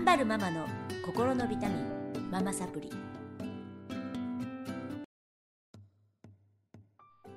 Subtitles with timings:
[0.00, 0.66] 頑張るママの
[1.04, 2.90] 心のビタミンママサプリ。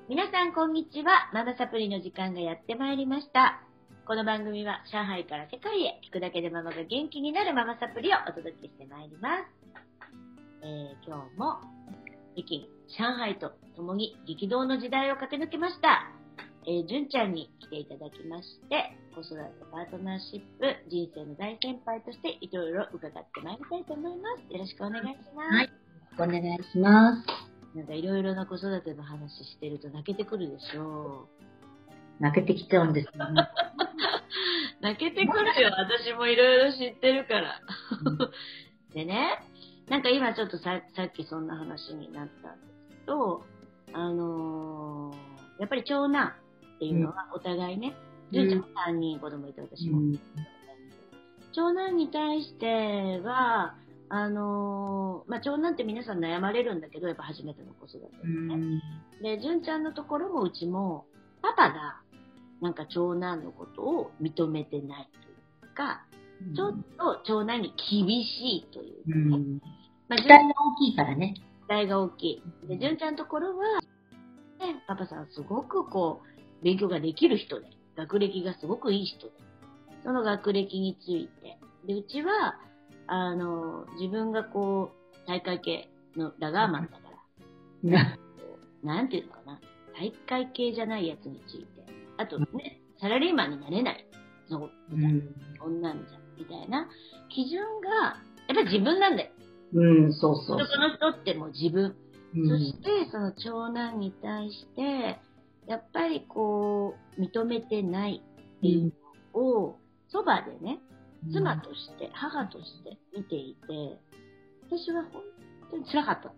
[0.07, 1.29] 皆さんこんにちは。
[1.33, 3.61] ママサプリの時間がやってまいりました。
[4.07, 9.43] この番組は上海から世界へ聞くだけでママが元気になるママサプリをお届けしてまいります、
[10.63, 11.59] えー、今日も
[12.37, 16.12] 北京、上海と共に激動の時代を駆け抜けました。
[16.65, 24.53] えー、純ちゃんに来ていただきまして、子育てパートナーシップ、人生の大先輩としていろいろ伺ってまいりたいと思います。
[24.53, 25.55] よろしくお願いします。
[25.55, 25.69] はい。
[26.19, 27.53] お願いします。
[27.75, 31.43] なんかいろいろな子育ての話してると泣けてくるでしょう。
[32.19, 33.47] 泣けてきちゃうんですよね。
[34.81, 35.71] 泣けてくるよ。
[35.71, 37.59] 私もいろいろ知ってるから。
[38.93, 39.39] でね、
[39.89, 43.43] なんか今ちょっとささっきそんな話になったんですけど、
[43.93, 46.33] あのー、やっぱり長男、
[46.75, 47.95] っていうのはお互いね、
[48.31, 50.19] 純、ちゃんも3人子供いて私も、うん、
[51.53, 53.75] 長男に対しては、
[54.09, 58.53] あのー、まあ、長男って皆さん悩まれるんだけど、やっぱ初めての子育てでね。
[58.53, 58.81] うん、
[59.23, 61.05] で、純ちゃんのところもうちも、
[61.41, 62.01] パパが、
[62.61, 66.05] なんか長男のことを認めてないというか、
[66.55, 69.35] ちょっと長男に厳しいというかね。
[69.35, 69.61] うん、
[70.09, 71.35] まあ、期待が大きいからね。
[71.67, 72.43] 期待が大きい。
[72.67, 73.79] で、純ちゃんのところは、
[74.59, 76.32] ね、パパさんすごくこう、
[76.63, 79.33] 勉強ができる人で、学歴がすごくいい人で、
[80.03, 82.59] その学歴について、で、うちは、
[83.07, 86.97] あの、自分がこう、大会系のラガーマンだか
[87.83, 88.17] ら、
[88.83, 89.59] なんていうのかな、
[89.97, 91.85] 大会系じゃないやつについて、
[92.17, 94.07] あとね、サラリーマンになれない、
[94.49, 95.21] そう、みたいな、
[95.59, 95.93] こんじゃ、
[96.37, 96.87] みたいな、
[97.29, 97.89] 基準が、
[98.47, 99.31] やっぱり自分なんだよ。
[99.73, 100.57] うん、そうそう。
[100.57, 101.95] 男の人ってもう自分。
[102.35, 105.19] うん、そして、その長男に対して、
[105.67, 108.23] やっぱりこう、認めてない
[108.57, 108.93] っていう
[109.33, 109.79] のを、
[110.09, 110.79] そばでね、
[111.31, 113.99] 妻として、母として見ていて、
[114.67, 115.21] 私は本
[115.71, 116.31] 当に辛かった。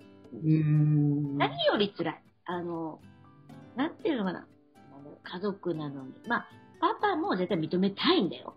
[0.44, 2.24] 何より辛い。
[2.46, 3.00] あの、
[3.75, 4.47] なんていうのかな。
[5.24, 6.14] 家族なのに。
[6.28, 6.47] まあ、
[6.80, 8.56] パパも絶対認めたいんだよ。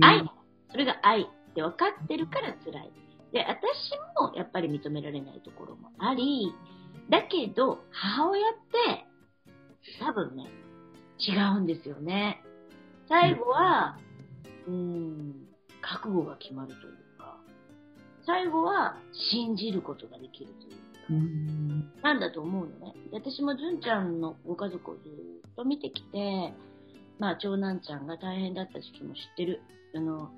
[0.00, 0.24] 愛。
[0.70, 2.92] それが愛って分かってるから辛い。
[3.32, 6.52] で、私もやっぱり認められないところもあり、
[7.08, 8.52] だけど、母親っ
[8.86, 9.06] て
[10.00, 10.46] 多分ね、
[11.18, 12.42] 違うんですよね。
[13.08, 13.98] 最後は、
[14.66, 15.34] うん、
[15.80, 17.36] 覚悟が決まるというか、
[18.24, 18.96] 最後は
[19.32, 20.76] 信じることができるというか、
[21.10, 22.94] うんなんだと思うのね。
[23.12, 26.54] 私も純ちゃんのご家族をずっと見てきて、
[27.18, 29.60] まあ長男ちゃんが大変だった時期も知ってる。
[29.94, 30.30] あの、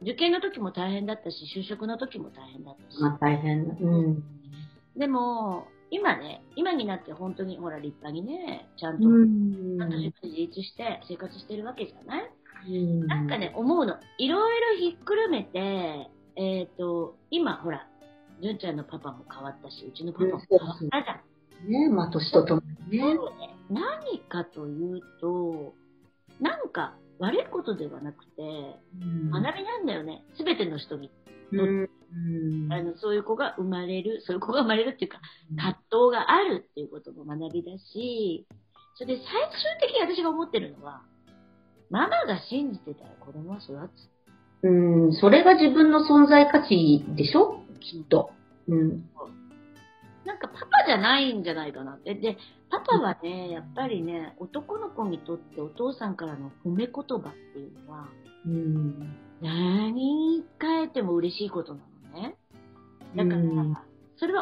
[0.00, 3.00] 受験の時も大変だったし、就職の時も大変だったし。
[3.00, 3.64] まあ大変。
[3.64, 4.24] うん。
[4.96, 9.08] でも、今ね、今になって本当にほら立派にね、ちゃんと、ちゃ
[9.86, 13.06] んと自立して生活してるわけじゃない？
[13.06, 13.96] なんかね、思うの。
[14.16, 17.86] いろいろひっくるめて、えっ、ー、と、今ほら、
[18.42, 21.70] 純ちゃんのパパも変わったし、うちのパパも変わったじゃん。
[21.70, 23.14] ねまあ年とともにね。
[23.14, 23.20] ね。
[23.68, 25.74] 何かというと、
[26.40, 28.42] なんか悪いことではなくて、
[29.30, 30.24] 学びなんだよね。
[30.38, 31.10] すべての人に
[32.68, 35.20] とあのそういう子が生まれる、そういう子が生まれるっていうか、
[35.56, 38.46] 葛藤があるっていうことも学びだし、
[38.94, 41.02] それで最終的に私が思ってるのは、
[41.90, 43.72] ママが信じてたら子供は育
[44.62, 44.66] つ。
[44.66, 47.62] うん、それが自分の存在価値でしょ？
[47.80, 48.30] きっと。
[48.68, 49.08] うん。
[50.24, 52.14] なんかパパじゃないんじゃないかなって。
[52.14, 52.38] で、
[52.70, 58.08] パパはね、やっぱりね、男の子にとってお父さんからの褒め言葉っていうのは、
[58.46, 61.91] うん、何変えても嬉しいことなのね。
[63.14, 63.42] だから、
[64.16, 64.40] それは